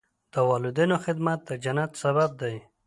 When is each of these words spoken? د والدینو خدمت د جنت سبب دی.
د 0.33 0.35
والدینو 0.49 0.95
خدمت 1.05 1.39
د 1.47 1.49
جنت 1.63 1.91
سبب 2.03 2.29
دی. 2.41 2.55